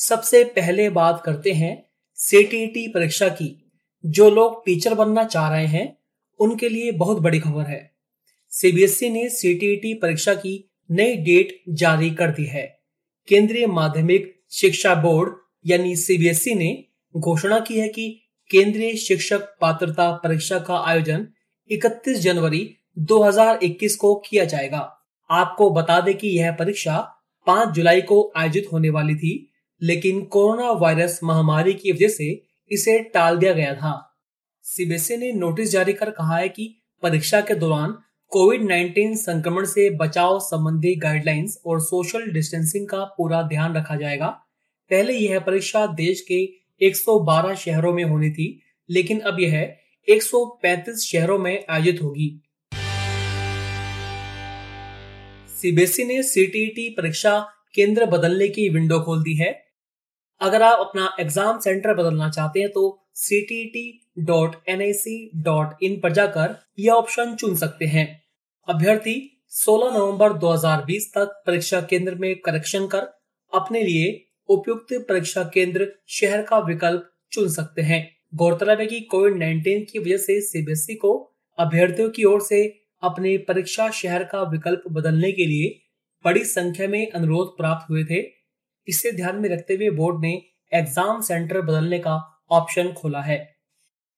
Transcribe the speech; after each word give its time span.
सबसे 0.00 0.44
पहले 0.44 0.90
बात 0.90 1.22
करते 1.24 1.52
हैं 1.52 1.86
सीटीटी 2.14 2.88
परीक्षा 2.88 3.28
की। 3.28 3.72
जो 4.06 4.30
लोग 4.30 4.66
टीचर 4.66 4.94
बनना 4.94 5.24
चाह 5.24 5.50
रहे 5.50 5.66
हैं, 5.66 5.98
उनके 6.38 6.68
लिए 6.68 6.92
बहुत 6.92 7.18
बड़ी 7.18 7.40
खबर 7.40 7.64
है। 7.64 7.94
सीबीएसई 8.50 9.10
ने 9.10 9.28
सीटीटी 9.28 9.94
परीक्षा 9.94 10.34
की 10.34 10.70
नई 10.90 11.16
डेट 11.16 11.62
जारी 11.68 12.10
कर 12.10 12.30
दी 12.30 12.44
है। 12.44 12.80
केंद्रीय 13.28 13.66
माध्यमिक 13.66 14.40
शिक्षा 14.50 14.94
बोर्ड 14.94 15.32
यानी 15.66 15.96
सीबीएसई 15.96 16.54
ने 16.54 16.84
घोषणा 17.16 17.60
की 17.60 17.80
है 17.80 17.88
कि 17.88 18.22
केंद्रीय 18.50 18.94
शिक्षक 18.96 19.40
पात्रता 19.60 20.10
परीक्षा 20.10 20.58
का 20.58 20.76
आयोजन 20.76 21.28
31 21.70 22.18
जनवरी 22.18 22.76
2021 22.98 23.96
को 23.96 24.14
किया 24.14 24.44
जाएगा। 24.44 24.98
आपको 25.30 25.70
बता 25.70 26.00
दें 26.00 26.14
कि 26.14 26.28
यह 26.28 26.52
परीक्षा 26.52 27.14
5 27.46 27.68
जुलाई 27.68 28.00
को 28.00 28.32
आयोजित 28.36 28.66
होने 28.72 28.90
वाली 28.90 29.14
थी। 29.14 29.44
लेकिन 29.82 30.24
कोरोना 30.24 30.70
वायरस 30.70 31.20
महामारी 31.24 31.74
की 31.74 31.92
वजह 31.92 32.08
से 32.08 32.42
इसे 32.70 32.98
टाल 32.98 33.38
दिया 33.38 33.52
गया 33.52 33.74
था। 33.74 34.16
सीबीएसई 34.62 35.16
ने 35.16 35.32
नोटिस 35.32 35.70
जारी 35.70 35.92
कर 35.92 36.10
कहा 36.10 36.36
है 36.36 36.48
कि 36.48 36.82
परीक्षा 37.02 37.40
के 37.40 37.54
दौरान 37.54 37.98
कोविड 38.28 38.62
19 38.62 39.16
संक्रमण 39.16 39.64
से 39.64 39.90
बचाव 39.90 40.38
संबंधी 40.40 40.94
गाइडलाइंस 40.94 41.62
और 41.66 41.80
सोशल 41.80 42.32
डिस्टेंसिंग 42.32 42.88
का 42.88 43.04
पूरा 43.04 43.42
ध्यान 43.42 43.74
रखा 43.74 43.96
जाएगा। 43.96 44.26
पहले 44.90 45.12
यह 45.12 45.40
परीक्षा 45.40 45.86
देश 45.86 46.20
के 46.20 46.48
112 46.86 47.54
शहरों 47.54 47.92
में 47.92 48.04
होनी 48.04 48.30
थी, 48.30 48.62
लेकिन 48.90 49.20
अब 49.20 49.40
यह 49.40 49.76
135 50.08 51.06
शहरों 51.06 51.38
में 51.38 51.64
आयोजित 51.70 52.02
होगी। 52.02 52.42
सीबीएसई 55.48 56.04
ने 56.04 56.22
सीटीटी 56.22 56.88
परीक्षा 56.88 57.46
केंद्र 57.74 58.06
बदलने 58.06 58.48
की 58.48 58.68
विंडो 58.68 59.00
खोल 59.00 59.22
दी 59.22 59.34
है। 59.34 59.67
अगर 60.40 60.62
आप 60.62 60.78
अपना 60.78 61.16
एग्ज़ाम 61.20 61.58
सेंटर 61.58 61.94
बदलना 61.94 62.30
चाहते 62.30 62.60
हैं 62.60 62.68
तो 62.68 63.04
ctt.nic.in 63.18 66.02
पर 66.02 66.12
जाकर 66.12 66.56
यह 66.78 66.92
ऑप्शन 66.92 67.34
चुन 67.34 67.56
सकते 67.56 67.84
हैं। 67.84 68.22
अभ्यर्थी 68.68 69.44
16 69.52 69.92
नवंबर 69.92 70.32
2020 70.32 71.02
तक 71.14 71.42
परीक्षा 71.46 71.80
केंद्र 71.80 72.14
में 72.14 72.36
करेक्शन 72.36 72.86
कर 72.86 73.08
अपने 73.52 73.82
लिए 73.82 74.26
उपयुक्त 74.48 75.06
परीक्षा 75.08 75.44
केंद्र 75.44 75.92
शहर 76.08 76.42
का 76.42 76.58
विकल्प 76.58 77.10
चुन 77.32 77.48
सकते 77.48 77.82
हैं। 77.82 78.16
गौरतलब 78.34 78.80
है 78.80 78.86
कि 78.86 79.00
कोविड 79.00 79.34
19 79.34 79.86
की 79.92 79.98
वजह 79.98 80.16
से 80.16 80.40
सीबीएसई 80.40 80.94
को 80.94 81.34
अभ्यर्थियों 81.58 82.10
की 82.10 82.24
ओर 82.24 82.40
से 82.40 82.84
अपने 83.02 83.38
परीक्षा 83.38 83.90
शहर 83.90 84.24
का 84.24 84.42
विकल्प 84.42 84.82
बदलने 84.92 85.32
के 85.32 85.46
लिए 85.46 85.80
बड़ी 86.24 86.44
संख्या 86.44 86.88
में 86.88 87.10
अनुरोध 87.10 87.56
प्राप्त 87.56 87.90
हुए 87.90 88.04
थे। 88.04 88.37
इसे 88.88 89.12
ध्यान 89.12 89.36
में 89.36 89.48
रखते 89.48 89.74
हुए 89.74 89.90
बोर्ड 89.92 90.20
ने 90.20 90.30
एग्ज़ाम 90.72 91.20
सेंटर 91.20 91.60
बदलने 91.60 91.98
का 91.98 92.16
ऑप्शन 92.50 92.92
खोला 92.92 93.20
है। 93.20 93.38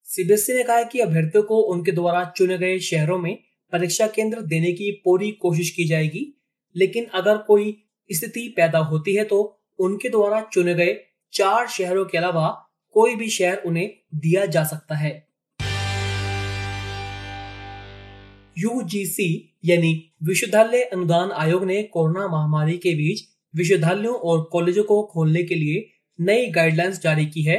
सीबीएसई 0.09 0.53
ने 0.53 0.62
कहा 0.62 0.77
है 0.77 0.84
कि 0.84 1.00
अभ्यर्थियों 1.00 1.43
को 1.43 1.61
उनके 1.72 1.93
द्वारा 1.93 2.25
चुने 2.37 2.59
गए 2.59 2.78
शहरों 2.81 3.19
में 3.19 3.34
परीक्षा 3.72 4.06
केंद्र 4.06 4.41
देने 4.43 4.72
की 4.72 4.91
पूरी 5.05 5.31
कोशिश 5.43 5.71
की 5.71 5.84
जाएगी, 5.84 6.27
लेकिन 6.77 7.06
अगर 7.15 7.37
कोई 7.39 7.77
स्थिति 8.11 8.47
पैदा 8.56 8.78
होती 8.84 9.15
है 9.15 9.25
तो 9.25 9.39
उनके 9.78 10.09
द्वारा 10.09 10.41
चुने 10.53 10.75
गए 10.75 10.94
चार 11.33 11.67
शहरों 11.69 12.05
के 12.05 12.19
अलावा 12.19 12.49
कोई 12.97 13.15
भी 13.15 13.28
शहर 13.31 13.62
उन्हें 13.67 13.91
दिया 14.15 14.44
जा 14.47 14.65
सकता 14.65 14.94
है। 14.94 15.12
यूजीसी 18.59 19.59
यानी 19.65 19.93
विश्वविद्यालय 20.23 20.83
अनुदान 20.84 21.31
आयोग 21.33 21.65
ने 21.65 21.83
कोरोना 21.84 22.27
महामारी 22.28 22.77
के 22.78 22.94
बीच 22.94 23.23
विश्वविद्यालयों 23.55 24.15
और 24.15 24.43
कॉलेजों 24.53 24.84
को 24.84 25.03
खोलने 25.05 25.43
के 25.43 25.55
लिए 25.55 25.88
नई 26.19 26.50
गाइडलाइंस 26.50 27.00
जारी 27.00 27.27
की 27.27 27.43
है। 27.43 27.59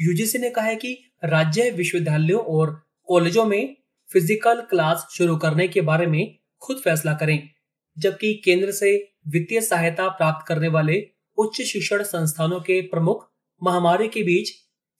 यूजीसी 0.00 0.38
ने 0.38 0.50
कहा 0.50 0.64
है 0.64 0.76
कि 0.76 0.96
राज्य 1.24 1.70
विश्वविद्यालयों 1.70 2.40
और 2.40 2.80
कॉलेजों 3.08 3.44
में 3.44 3.76
फ़िज़िकल 4.10 4.60
क्लास 4.70 5.06
शुरू 5.12 5.36
करने 5.36 5.68
के 5.68 5.80
बारे 5.80 6.06
में 6.06 6.36
खुद 6.62 6.76
फैसला 6.76 7.12
करें, 7.14 7.48
जबकि 7.96 8.34
केंद्र 8.44 8.72
से 8.72 8.96
वित्तीय 9.28 9.60
सहायता 9.60 10.08
प्राप्त 10.08 10.46
करने 10.48 10.68
वाले 10.68 11.00
उच्च 11.38 11.60
शिक्षण 11.62 12.02
संस्थानों 12.02 12.60
के 12.60 12.80
प्रमुख 12.82 13.28
महामारी 13.62 14.08
के 14.08 14.22
बीच 14.22 14.52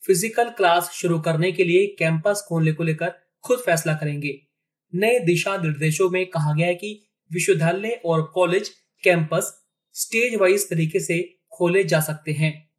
फ़िज़िकल 0.04 0.48
क्लास 0.50 0.91
शुरू 0.92 1.18
करने 1.18 1.50
के 1.53 1.64
लिए 1.64 1.86
कैंपस 1.98 2.44
खोलने 2.48 2.72
को 2.72 2.82
लेकर 2.82 3.12
खुद 3.44 3.58
फैसला 3.58 3.94
करेंगे। 3.94 4.38
नए 4.92 5.18
दिशा 5.20 5.56
निर्देशों 5.56 6.08
में 6.10 6.24
कहा 6.26 6.54
गया 6.54 6.66
है 6.66 6.74
कि 6.74 6.91
विश्वविद्यालय 7.30 8.00
और 8.04 8.22
कॉलेज 8.34 8.68
कैंपस 9.04 9.53
स्टेज 9.98 10.34
वाइज 10.34 10.70
तरीके 10.70 11.00
से 11.00 11.38
खोले 11.52 11.84
जा 11.84 12.00
सकते 12.00 12.32
हैं। 12.32 12.70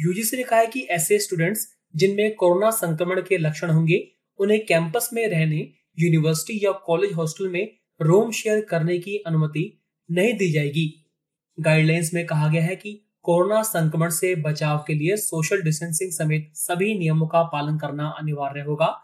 यूजीसी 0.00 0.36
ने 0.36 0.42
कहा 0.42 0.58
है 0.58 0.66
कि 0.66 0.80
ऐसे 0.80 1.18
स्टूडेंट्स 1.18 1.66
जिनमें 1.96 2.34
कोरोना 2.34 2.70
संक्रमण 2.70 3.20
के 3.20 3.38
लक्षण 3.38 3.70
होंगे, 3.70 4.12
उन्हें 4.38 4.66
कैंपस 4.66 5.10
में 5.12 5.28
रहने 5.28 5.72
यूनिवर्सिटी 5.98 6.66
या 6.66 6.72
कॉलेज 6.72 7.12
हॉस्टल 7.12 7.48
में 7.48 7.76
रूम 8.02 8.30
शेयर 8.30 8.60
करने 8.60 8.98
की 8.98 9.18
अनुमति 9.18 9.82
नहीं 10.10 10.34
दी 10.34 10.52
जाएगी। 10.52 11.06
गाइडलाइंस 11.60 12.14
में 12.14 12.26
कहा 12.26 12.48
गया 12.48 12.62
है 12.62 12.76
कि 12.76 13.06
कोरोना 13.22 13.62
संक्रमण 13.62 14.10
से 14.10 14.34
बचाव 14.34 14.84
के 14.86 14.94
लिए 14.94 15.16
सोशल 15.16 15.62
डिस्टेंसिंग 15.62 16.12
समेत 16.12 16.50
सभी 16.54 16.98
नियमों 16.98 17.26
का 17.26 17.42
पालन 17.42 17.78
करना 17.78 18.08
अनिवार्य 18.08 18.60
होगा। 18.60 19.00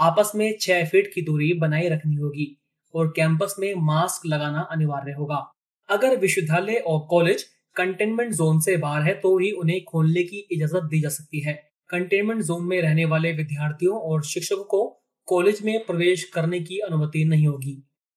आपस 0.00 0.32
में 0.34 0.56
छह 0.60 0.84
फीट 0.84 1.12
की 1.14 1.22
दूरी 1.22 1.52
बनाए 1.54 1.88
रखनी 1.88 2.16
होगी 2.16 2.64
और 2.94 3.12
कैंपस 3.16 3.56
में 3.58 3.74
मास्क 3.74 4.26
लगाना 4.26 4.60
अनिवार्य 4.60 5.12
होगा। 5.12 5.53
अगर 5.88 6.16
विश्वविद्यालय 6.16 6.76
और 6.76 7.06
कॉलेज 7.10 7.42
कंटेनमेंट 7.76 8.32
जोन 8.32 8.60
से 8.60 8.76
बाहर 8.76 9.02
है 9.02 9.14
तो 9.14 9.38
ही 9.38 9.50
उन्हें 9.52 9.80
खोलने 9.84 10.22
की 10.22 10.46
इजाज़त 10.52 10.84
दी 10.84 11.00
जा 11.00 11.08
सकती 11.08 11.40
है। 11.40 11.54
कंटेनमेंट 11.90 12.42
जोन 12.42 12.64
में 12.64 12.80
रहने 12.82 13.04
वाले 13.04 13.32
विद्यार्थियों 13.32 13.98
और 14.00 14.22
शिक्षकों 14.24 14.64
को 14.64 14.84
कॉलेज 15.28 15.62
में 15.62 15.84
प्रवेश 15.86 16.24
करने 16.24 16.60
की 16.60 16.78
अनुमति 16.78 17.24
नहीं 17.24 17.46
होगी। 17.46 17.76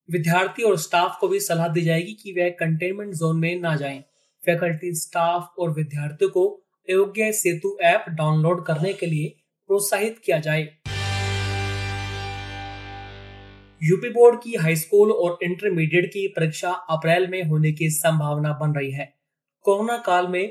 विद्यार्थी 0.10 0.64
और 0.64 0.78
स्टाफ 0.78 1.18
को 1.20 1.28
भी 1.28 1.40
सलाह 1.40 1.68
दी 1.68 1.82
जाएगी 1.82 2.14
कि 2.14 2.32
वह 2.32 2.50
कंटेनमेंट 2.50 3.14
जोन 3.14 3.40
में 3.40 3.60
ना 3.62 3.76
जाएँ। 3.76 4.00
फैकल्टी, 4.44 4.94
स्टाफ 4.94 5.56
और 5.60 5.74
विद्यार्थियों 5.74 6.30
को 6.32 6.48
अयोग्य 6.88 7.32
सेतु 7.32 7.78
ऐप 7.84 8.06
डाउनलोड 8.10 8.66
करने 8.66 8.94
के 8.94 9.06
लिए 9.06 9.36
प्रोत्साहित 9.70 10.20
किया 10.26 10.40
जाए। 10.40 10.68
यूपी 13.84 14.10
बोर्ड 14.10 14.40
की 14.44 14.54
हाई 14.54 14.76
स्कूल 14.76 15.12
और 15.12 15.40
इंटरमीडिएट 15.44 16.06
की 16.06 16.28
परीक्षा 16.28 16.70
अप्रैल 16.72 17.28
में 17.28 17.44
होने 17.44 17.72
की 17.72 17.90
संभावना 17.90 18.54
बन 18.54 18.74
रही 18.74 18.92
है। 18.92 19.14
कोरोना 19.62 19.98
काल 19.98 20.28
में 20.28 20.50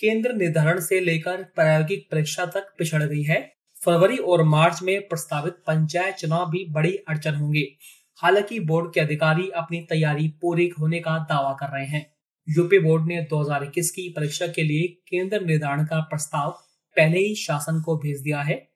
केंद्र 0.00 0.32
निर्धारण 0.32 0.80
से 0.80 1.00
लेकर 1.00 1.42
प्रायोगिक 1.42 2.08
परीक्षा 2.10 2.46
तक 2.46 2.74
पिछड़ 2.78 3.02
गई 3.02 3.22
है। 3.22 3.56
फरवरी 3.84 4.16
और 4.16 4.42
मार्च 4.42 4.82
में 4.82 5.08
प्रस्तावित 5.08 5.52
पंचायत 5.52 6.14
चुनाव 6.14 6.50
भी 6.50 6.64
बड़ी 6.70 6.96
अड़चन 6.96 7.34
होंगे। 7.34 7.66
हालाँकि 8.16 8.60
बोर्ड 8.60 8.92
के 8.94 9.00
अधिकारी 9.00 9.50
अपनी 9.50 9.80
तैयारी 9.80 10.28
पूरी 10.28 10.68
होने 10.68 11.00
का 11.00 11.18
दावा 11.18 11.52
कर 11.52 11.66
रहे 11.66 11.86
हैं। 11.86 12.14
यूपी 12.48 12.78
बोर्ड 12.78 13.06
ने 13.06 13.22
2021 13.22 13.90
की 13.90 14.12
परीक्षा 14.16 14.46
के 14.46 14.62
लिए 14.62 14.88
केंद्र 14.88 15.40
निर्धारण 15.40 15.84
का 15.84 16.00
प्रस्ताव 16.00 16.50
पहले 16.96 17.18
ही 17.18 17.34
शासन 17.34 17.80
को 17.80 17.96
भेज 17.96 18.20
दिया 18.20 18.40
है। 18.40 18.68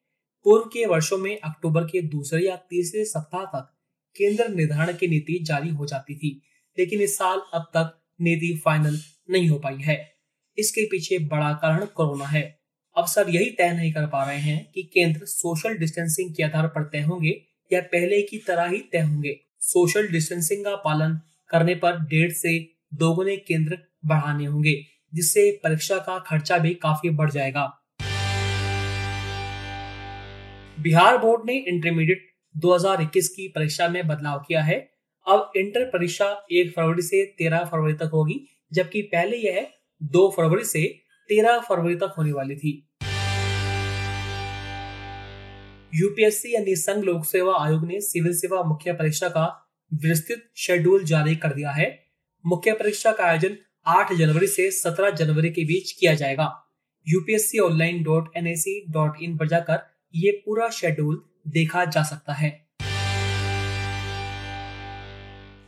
पूर्व 0.44 0.65
के 0.65 0.87
वर्षों 0.87 1.19
में 1.19 1.41
अक्टूबर 1.41 1.83
के 1.85 2.03
दूसरे 2.03 2.41
या 2.41 2.56
तीसरे 2.56 3.05
सप्ताह 3.05 3.44
तक 3.44 3.79
केंद्र 4.17 4.49
निर्धारण 4.49 4.93
की 4.93 5.06
नीति 5.09 5.38
जारी 5.43 5.69
हो 5.69 5.87
जाती 5.87 6.14
थी, 6.14 6.41
लेकिन 6.79 7.00
इस 7.00 7.17
साल 7.19 7.41
अब 7.55 7.70
तक 7.76 7.99
नीति 8.20 8.55
फाइनल 8.64 8.99
नहीं 9.31 9.49
हो 9.49 9.59
पाई 9.59 9.76
है। 9.76 9.97
इसके 10.59 10.85
पीछे 10.85 11.19
बड़ा 11.19 11.53
कारण 11.53 11.85
कोरोना 11.87 12.25
है। 12.25 12.43
अब 12.97 13.06
सर 13.06 13.29
यही 13.29 13.50
तय 13.50 13.73
नहीं 13.73 13.93
कर 13.93 14.06
पा 14.06 14.25
रहे 14.25 14.38
हैं 14.38 14.70
कि 14.75 14.82
केंद्र 14.82 15.26
सोशल 15.26 15.75
डिस्टेंसिंग 15.75 16.35
के 16.35 16.43
आधार 16.43 16.67
पर 16.67 16.82
तय 16.82 17.00
होंगे 17.00 17.41
या 17.73 17.81
पहले 17.82 18.20
की 18.23 18.38
तरह 18.38 18.64
ही 18.64 18.79
तय 18.93 18.99
होंगे। 18.99 19.38
सोशल 19.61 20.09
डिस्टेंसिंग 20.09 20.65
का 20.65 20.75
पालन 20.76 21.20
करने 21.50 21.75
पर 21.75 21.99
डेढ़ 22.00 22.32
से 22.32 22.58
दोगुने 22.94 23.37
केंद्र 23.37 23.79
बढ़ाने 24.06 24.44
होंगे, 24.44 24.75
जिससे 25.15 25.50
परीक्षा 25.65 25.99
का 25.99 26.19
खर्चा 26.19 26.58
भी 26.58 26.75
काफ़ी 26.75 27.11
बढ़ 27.11 27.31
जाएगा। 27.31 27.65
बिहार 30.81 31.19
बोर्ड 31.19 31.43
ने 31.47 31.56
इंटरमीडिएट 31.58 32.31
2021 32.55 33.29
की 33.29 33.49
परीक्षा 33.49 33.89
में 33.89 34.07
बदलाव 34.09 34.39
किया 34.39 34.63
है। 34.63 34.77
अब 35.27 35.53
इंटर 35.57 35.85
परीक्षा 35.85 36.27
एक 36.53 36.73
फरवरी 36.77 37.03
से 37.03 37.25
तेरह 37.39 37.65
फरवरी 37.65 37.95
तक 37.95 38.11
होगी, 38.13 38.49
जबकि 38.73 39.03
पहले 39.03 39.37
यह 39.37 39.69
दो 40.03 40.35
फरवरी 40.37 40.65
से 40.65 40.83
तेरह 41.29 41.59
फरवरी 41.59 41.95
तक 41.95 42.15
होने 42.19 42.33
वाली 42.33 42.57
थी। 42.57 42.89
यूपीएससी 45.95 46.55
यानी 46.55 46.77
संघ 46.77 47.05
लोक 47.05 47.25
सेवा 47.25 47.57
आयोग 47.57 47.87
ने 47.87 48.01
सिविल 48.01 48.37
सेवा 48.37 48.63
मुख्य 48.63 48.93
परीक्षा 48.93 49.29
का 49.29 49.47
विस्तृत 49.95 50.51
शेड्यूल 50.57 51.05
जारी 51.05 51.37
कर 51.37 51.53
दिया 51.53 51.71
है। 51.71 51.89
मुख्य 52.47 52.73
परीक्षा 52.73 53.13
का 53.13 53.25
आयोजन 53.25 53.57
8 53.87 54.13
जनवरी 54.13 54.47
से 54.47 54.71
17 54.71 55.11
जनवरी 55.11 55.51
के 55.51 55.65
बीच 55.65 55.93
किया 55.93 56.15
जाएगा। 56.15 56.49
UPSC 57.09 57.59
online 57.59 58.03
dot 58.03 58.37
N 58.37 58.47
I 58.47 58.57
C 58.57 58.85
dot 58.91 59.23
in 59.23 59.37
पर 59.37 59.49
जाकर 59.49 59.81
ये 60.15 60.31
पूरा 60.47 60.69
शेड्यूल 60.69 61.23
देखा 61.47 61.85
जा 61.85 62.03
सकता 62.03 62.33
है। 62.33 62.50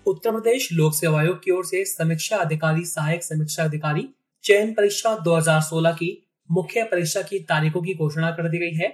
उत्तर 0.06 0.31
प्रदेश 0.31 0.69
लोक 0.73 0.94
सेवा 0.94 1.21
आयोग 1.21 1.43
की 1.44 1.50
ओर 1.50 1.65
से 1.65 1.85
समीक्षा 1.85 2.37
अधिकारी, 2.37 2.85
सहायक 2.85 3.23
समीक्षा 3.25 3.65
अधिकारी, 3.65 4.09
चयन 4.44 4.73
परीक्षा 4.75 5.17
2016 5.17 5.93
की 5.93 6.11
मुख्य 6.50 6.82
परीक्षा 6.82 7.23
की 7.23 7.38
तारीखों 7.38 7.82
की 7.82 7.94
घोषणा 7.94 8.31
कर 8.31 8.49
दी 8.49 8.59
गई 8.59 8.75
है। 8.75 8.88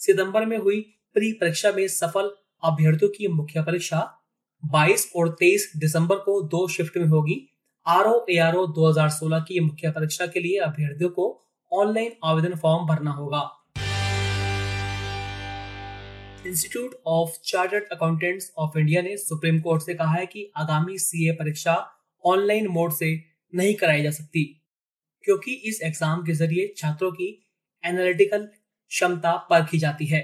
सितंबर 0.00 0.46
में 0.46 0.56
हुई 0.58 0.80
प्री 1.14 1.32
परीक्षा 1.32 1.72
में 1.72 1.86
सफल 1.88 2.30
अभ्यर्थियों 2.62 3.10
की 3.10 3.28
मुख्य 3.28 3.62
परीक्षा। 3.62 4.00
22 4.62 5.06
और 5.16 5.28
23 5.40 5.72
दिसंबर 5.76 6.16
को 6.16 6.40
दो 6.42 6.66
शिफ्ट 6.68 6.96
में 6.96 7.06
होगी। 7.06 7.40
R 7.86 8.06
O 8.06 8.24
A 8.30 8.36
R 8.38 8.56
O 8.56 8.66
दो 8.66 8.88
हज़ार 8.90 9.08
सोलह 9.08 9.40
की 9.40 9.60
मुख्य 9.60 9.90
परीक्षा 9.90 10.26
के 10.26 10.40
लिए 10.40 10.58
अभ्यर्थियों 10.58 11.10
को 11.10 11.26
ऑनलाइन 11.72 12.12
आवेदन 12.24 12.54
फॉर्म 12.54 12.86
भरना 12.86 13.10
होगा। 13.10 13.40
Institute 16.46 16.94
of 17.06 17.36
chartered 17.44 17.84
accountants 17.92 18.50
of 18.58 18.78
India 18.78 19.02
ने 19.02 19.16
सुप्रीम 19.16 19.60
कोर्ट 19.60 19.82
से 19.82 19.94
कहा 19.94 20.12
है 20.12 20.26
कि 20.26 20.50
आगामी 20.56 20.98
सीए 20.98 21.32
परीक्षा 21.32 21.74
ऑनलाइन 22.24 22.66
मोड 22.68 22.92
से 22.92 23.10
नहीं 23.52 23.74
कराई 23.74 24.02
जा 24.02 24.10
सकती, 24.10 24.44
क्योंकि 25.24 25.52
इस 25.64 25.80
एग्ज़ाम 25.82 26.22
के 26.22 26.32
ज़रिए 26.32 26.72
छात्रों 26.76 27.10
की 27.12 27.28
एनालिटिकल 27.84 28.48
क्षमता 28.92 29.36
परखी 29.50 29.78
जाती 29.78 30.06
है। 30.06 30.22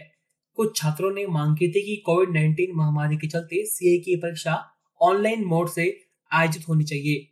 कुछ 0.58 0.76
छात्रों 0.76 1.10
ने 1.10 1.26
मांग 1.28 1.56
की 1.56 1.68
थी 1.68 1.82
कि 1.82 1.96
कोविड 2.06 2.30
19 2.30 2.74
महामारी 2.76 3.16
के 3.16 3.28
चलते 3.28 3.64
सीए 3.66 3.98
की 3.98 4.16
परीक्षा 4.16 4.62
ऑनलाइन 5.00 5.44
मोड 5.46 5.68
से 5.70 5.90
आयोजित 6.30 6.68
होनी 6.68 6.84
चाहिए। 6.84 7.26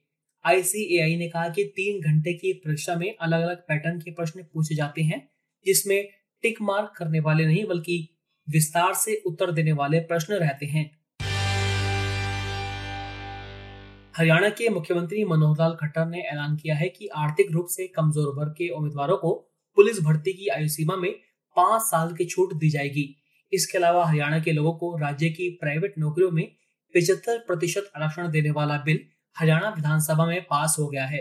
आईसीएआई 0.44 1.16
ने 1.16 1.28
कहा 1.28 1.48
कि 1.48 1.64
तीन 1.76 2.00
घंटे 2.02 2.32
की 2.34 2.52
परीक्षा 2.56 2.94
में 2.94 3.08
अलग 3.10 3.40
अलग 3.40 3.66
पैटर्न 3.68 3.98
के 4.00 4.10
प्रश्न 4.12 4.42
पूछे 4.44 4.74
जाते 4.74 5.02
हैं, 5.02 5.28
जिसमें 5.66 6.08
टिक 6.44 6.62
मार्क 6.62 6.92
करने 6.98 7.20
वाले 7.20 7.46
नहीं, 7.46 7.64
बल्कि 7.66 8.08
विस्तार 8.48 8.94
से 8.94 9.14
उत्तर 9.26 9.50
देने 9.52 9.72
वाले 9.72 10.00
प्रश्न 10.00 10.34
रहते 10.34 10.66
हैं। 10.66 10.90
हरियाणा 14.16 14.48
के 14.48 14.68
मुख्यमंत्री 14.68 15.24
मनोहर 15.24 15.56
लाल 15.60 15.76
खट्टर 15.80 16.06
ने 16.06 16.20
ऐलान 16.22 16.56
किया 16.56 16.74
है 16.74 16.88
कि 16.88 17.06
आर्थिक 17.06 17.50
रूप 17.52 17.66
से 17.70 17.86
कमज़ोर 17.86 18.34
वर्ग 18.34 18.52
के 18.52 18.68
उम्मीदवारों 18.68 19.16
को 19.16 19.32
पुलिस 19.76 20.00
भर्ती 20.00 20.32
की 20.32 20.48
आयु 20.48 20.68
सीमा 20.68 20.96
में 20.96 21.10
पाँच 21.56 21.82
साल 21.82 22.14
की 22.14 22.24
छूट 22.24 22.54
दी 22.54 22.70
जाएगी। 22.70 23.04
इसके 23.52 23.78
अलावा 23.78 24.06
हरियाणा 24.06 24.38
के 24.38 24.52
लोगों 24.52 24.72
को 24.72 24.96
राज्य 24.96 25.28
की 25.30 25.48
प्राइवेट 25.50 25.94
नौकरियों 25.98 26.30
में 26.30 26.46
पिछहत्तर 26.94 27.38
प्रतिशत 27.38 27.90
आरक्षण 27.96 28.30
देने 28.30 28.50
वाला 28.50 28.76
बिल 28.76 29.00
हरियाणा 29.36 29.68
विधानसभा 29.68 30.26
में 30.26 30.40
पास 30.42 30.76
हो 30.78 30.88
गया 30.88 31.06
है। 31.06 31.20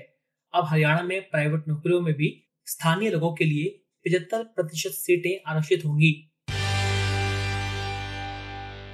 अब 0.54 0.66
हरियाणा 0.66 1.04
में 1.04 1.22
प्राइवेट 1.22 1.68
नौकरियों 1.68 2.02
में 2.02 2.14
भी 2.14 2.30
स्थानीय 2.68 3.10
लोगों 3.10 3.34
के 3.34 3.46
लिए 3.46 3.68
पिछहत्तर 4.06 4.44
प्रतिशत 4.56 4.92
सीटें 4.92 5.52
आरक्षित 5.52 5.86
होंगी। 5.86 6.14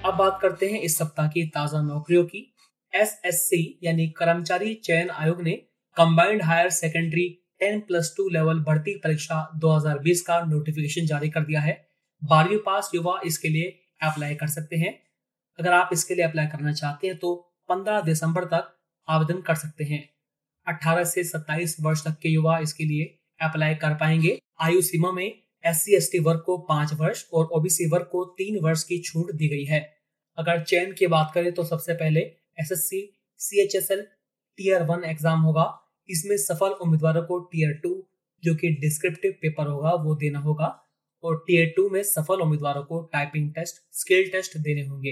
अब 0.05 0.15
बात 0.17 0.37
करते 0.41 0.67
हैं 0.69 0.79
इस 0.81 0.97
सप्ताह 0.97 1.27
की 1.27 1.45
ताज़ा 1.47 1.81
नौकरियों 1.81 2.23
की। 2.25 2.39
एस 2.93 3.11
एस 3.25 3.41
सी 3.49 3.79
यानी 3.83 4.07
कर्मचारी 4.09 4.73
चयन 4.75 5.09
आयोग 5.11 5.41
ने 5.41 5.51
combined 5.97 6.41
higher 6.43 6.69
secondary 6.69 7.25
10 7.61 7.81
plus 7.87 8.13
two 8.17 8.27
level 8.29 8.59
भर्ती 8.59 8.95
परीक्षा 9.03 9.37
2020 9.57 10.21
का 10.21 10.39
नोटिफिकेशन 10.45 11.05
जारी 11.05 11.29
कर 11.29 11.43
दिया 11.45 11.61
है। 11.61 11.75
बारहवीं 12.21 12.57
पास 12.65 12.91
युवा 12.95 13.19
इसके 13.25 13.49
लिए 13.49 13.67
अप्लाई 14.01 14.35
कर 14.35 14.47
सकते 14.47 14.75
हैं। 14.75 14.93
अगर 15.59 15.73
आप 15.73 15.89
इसके 15.93 16.15
लिए 16.15 16.25
अप्लाई 16.25 16.47
करना 16.47 16.73
चाहते 16.73 17.07
हैं 17.07 17.17
तो 17.17 17.35
15 17.69 18.01
दिसंबर 18.01 18.45
तक 18.45 18.73
आवेदन 19.07 19.41
कर 19.41 19.55
सकते 19.55 19.83
हैं। 19.83 20.03
18 20.67 21.03
से 21.05 21.23
27 21.25 21.75
वर्ष 21.81 22.05
तक 22.05 22.17
के 22.21 22.29
युवा 22.29 22.57
इसके 22.59 22.85
लिए 22.85 23.05
अप्लाई 23.39 23.75
कर 23.75 23.93
पाएँगे। 23.95 24.37
आयु 24.61 24.81
सीमा 24.81 25.11
में 25.11 25.40
एस 25.63 25.83
सी 25.85 26.19
वर्ग 26.19 26.39
को 26.41 26.57
पाँच 26.69 26.93
वर्ष 26.93 27.23
और 27.33 27.45
ओबीसी 27.53 27.89
वर्ग 27.89 28.05
को 28.11 28.23
तीन 28.37 28.59
वर्ष 28.63 28.83
की 28.83 28.99
छूट 29.01 29.31
दी 29.33 29.47
गई 29.47 29.65
है। 29.65 29.81
अगर 30.37 30.63
चयन 30.63 30.93
की 30.93 31.07
बात 31.07 31.31
करें 31.33 31.51
तो 31.53 31.63
सबसे 31.65 31.93
पहले 31.95 32.19
S 32.59 32.71
S 32.71 32.87
C 32.89 33.01
C 33.39 33.61
H 33.63 33.75
S 33.75 33.91
L 33.91 34.01
tier 34.57 34.83
one 34.83 35.03
exam 35.05 35.41
होगा। 35.41 35.65
इसमें 36.09 36.35
सफल 36.39 36.71
उम्मीदवारों 36.81 37.23
को 37.23 37.39
टीयर 37.51 37.73
टू 37.83 37.91
जो 38.43 38.55
कि 38.55 38.69
डिस्क्रिप्टिव 38.81 39.31
पेपर 39.41 39.67
होगा, 39.67 39.93
वो 39.93 40.15
देना 40.15 40.39
होगा। 40.39 40.77
और 41.23 41.43
टीयर 41.47 41.73
टू 41.75 41.89
में 41.89 42.01
सफल 42.03 42.41
उम्मीदवारों 42.41 42.83
को 42.83 43.01
टाइपिंग 43.13 43.53
टेस्ट 43.53 43.81
स्किल 43.93 44.29
टेस्ट 44.31 44.57
देने 44.59 44.85
होंगे। 44.87 45.11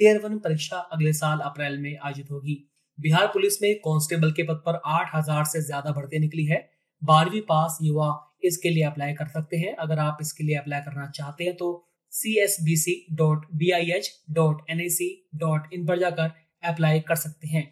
टीयर 0.00 0.18
वन 0.18 0.38
परीक्षा 0.38 0.76
अगले 0.76 1.12
साल 1.12 1.40
अप्रैल 1.40 1.78
में 1.78 1.96
आयोजित 1.96 2.30
होगी। 2.30 2.56
बिहार 2.98 3.26
पुलिस 3.26 3.60
में 3.62 3.74
कांस्टेबल 3.80 4.32
के 4.32 4.42
पद 4.42 4.62
पर 4.66 4.80
आठ 4.86 5.14
हज़ार 5.14 5.44
से 5.44 5.60
ज़्यादा 5.62 5.90
भर्ती 5.92 6.18
निकली 6.18 6.44
है। 6.44 6.68
बारहवीं 7.02 7.40
पास 7.40 7.78
युवा 7.82 8.10
इसके 8.44 8.70
लिए 8.70 8.82
अप्लाई 8.84 9.12
कर 9.14 9.26
सकते 9.28 9.56
हैं। 9.56 9.74
अगर 9.76 9.98
आप 9.98 10.18
इसके 10.20 10.44
लिए 10.44 10.56
अप्लाई 10.56 10.80
करना 10.80 11.10
चाहते 11.10 11.44
हैं 11.44 11.56
तो 11.56 11.68
C 12.12 12.38
S 12.40 12.56
B 12.64 12.76
C 12.76 12.94
dot 13.12 13.46
B 13.54 13.70
I 13.70 13.90
H 13.90 14.10
dot 14.30 14.70
N 14.70 14.80
I 14.80 14.88
C 14.90 15.08
dot 15.36 15.72
in 15.74 15.86
पर 15.86 15.98
जाकर 15.98 16.30
अप्लाई 16.64 17.00
कर 17.00 17.16
सकते 17.16 17.48
हैं। 17.48 17.64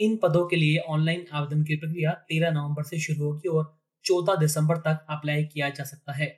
इन 0.00 0.16
पदों 0.16 0.46
के 0.48 0.56
लिए 0.56 0.78
ऑनलाइन 0.88 1.24
आवेदन 1.32 1.62
की 1.64 1.76
प्रक्रिया 1.76 2.12
13 2.30 2.52
नवंबर 2.52 2.82
से 2.82 2.98
शुरू 3.00 3.24
होगी 3.24 3.48
और 3.48 3.64
14 4.04 4.38
दिसंबर 4.40 4.76
तक 4.78 5.06
अप्लाई 5.10 5.44
किया 5.44 5.68
जा 5.68 5.84
सकता 5.84 6.12
है। 6.12 6.28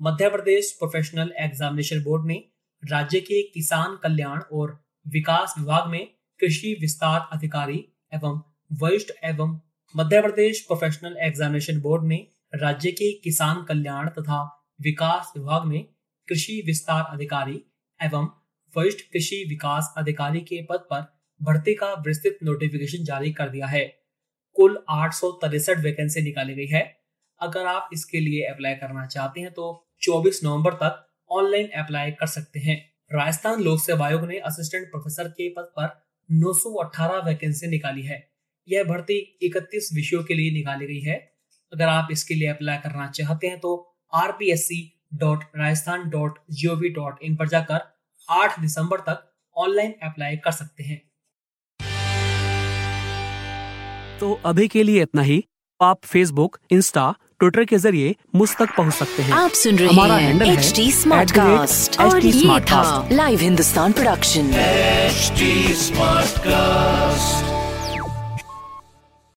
Madhya 0.00 0.28
Pradesh 0.30 0.70
professional 0.78 1.32
examination 1.38 2.02
board 2.02 2.26
ने 2.26 2.42
राज्य 2.82 3.20
के 3.20 3.42
किसान 3.48 3.98
कल्याण 4.02 4.40
और 4.52 4.78
विकास 5.06 5.54
विभाग 5.58 5.88
में 5.90 6.06
कृषि 6.40 6.76
विस्तार 6.80 7.28
अधिकारी 7.32 7.84
एवं 8.12 8.40
वरिष्ठ 8.82 9.10
एवं 9.24 9.58
Madhya 9.94 10.20
Pradesh 10.20 10.60
professional 10.60 11.16
examination 11.22 11.80
board 11.80 12.04
ने 12.04 12.16
राज्य 12.56 12.90
के 12.90 13.12
किसान 13.12 13.64
कल्याण 13.64 14.08
तथा 14.08 14.66
विकास 14.80 15.32
विभाग 15.36 15.64
में 15.64 15.84
कृषि 16.28 16.62
विस्तार 16.66 17.04
अधिकारी 17.04 17.64
एवं 18.02 18.28
वरिष्ठ 18.76 19.00
कृषि 19.00 19.46
विकास 19.48 19.94
अधिकारी 19.96 20.40
के 20.40 20.62
पद 20.62 20.78
पर 20.78 21.18
भर्ती 21.42 21.74
का 21.74 21.92
विस्तृत 21.92 22.38
नोटिफिकेशन 22.42 23.04
जारी 23.04 23.32
कर 23.32 23.48
दिया 23.48 23.66
है। 23.66 23.98
कुल 24.52 24.84
आठ 24.88 25.24
वैकेंसी 25.24 26.22
निकाली 26.22 26.54
गई 26.54 26.66
है। 26.66 27.00
अगर 27.40 27.66
आप 27.66 27.90
इसके 27.92 28.20
लिए 28.20 28.42
अप्लाई 28.42 28.74
करना 28.74 29.06
चाहते 29.06 29.40
हैं 29.40 29.52
तो 29.52 29.92
24 30.02 30.44
नवंबर 30.44 30.72
तक 30.72 31.12
ऑनलाइन 31.30 31.68
अप्लाई 31.68 32.10
कर 32.10 32.26
सकते 32.26 32.60
हैं। 32.60 32.92
राजस्थान 33.12 33.62
लोक 33.62 33.80
सेवा 33.80 34.06
आयोग 34.06 34.24
ने 34.24 34.38
असिस्टेंट 34.38 34.86
प्रोफेसर 34.86 35.28
के 35.28 35.48
पद 35.48 35.72
पर 35.78 36.02
918 36.32 37.26
वैकेंसी 37.26 37.66
निकाली 37.66 38.02
है। 38.02 38.32
यह 38.68 38.84
भर्ती 38.84 39.38
31 39.42 39.90
विषयों 39.94 40.24
के 40.24 40.34
लिए 40.34 40.50
निकाली 40.50 40.86
गई 40.86 41.00
है। 41.00 41.33
अगर 41.72 41.88
आप 41.88 42.08
इसके 42.12 42.34
लिए 42.34 42.48
अप्लाई 42.48 42.76
करना 42.76 43.06
चाहते 43.10 43.46
हैं 43.46 43.58
तो 43.60 43.72
R 44.12 44.32
P 44.32 44.50
S 44.52 44.66
C 44.68 44.80
dot 45.14 45.44
Rajasthan 45.56 46.08
dot 46.10 46.38
G 46.50 46.68
O 46.68 46.74
V 46.76 46.88
dot 46.98 47.22
in 47.22 47.36
पर 47.36 47.48
जाकर 47.48 47.80
आठ 48.28 48.60
दिसंबर 48.60 49.00
तक 49.08 49.24
ऑनलाइन 49.56 49.94
अप्लाई 50.02 50.36
कर 50.36 50.50
सकते 50.52 50.82
हैं। 50.82 51.00
तो 54.20 54.32
अभी 54.44 54.68
के 54.68 54.82
लिए 54.82 55.02
इतना 55.02 55.22
ही। 55.22 55.44
आप 55.80 56.04
फेसबुक 56.04 56.58
इंस्टा 56.72 57.14
ट्विटर 57.38 57.64
के 57.64 57.78
ज़रिए 57.78 58.14
मुझ 58.34 58.48
तक 58.58 58.76
पहुँच 58.76 58.94
सकते 58.94 59.22
हैं। 59.22 59.32
आप 59.32 59.50
सुन 59.62 59.78
रहे 59.78 59.88
हमारा 59.88 60.14
हैं 60.14 60.28
हैंडल 60.28 60.46
है 60.46 60.56
एच 60.58 60.76
डी 60.76 60.90
स्मार्ट 60.92 61.30
कास्ट 61.30 62.00
और 62.00 62.26
ये 62.26 62.60
था 62.70 63.08
live 63.12 63.40
Hindustan 63.40 63.92
production 63.92 64.52
HD 65.14 65.50
Smartcast. 65.82 67.53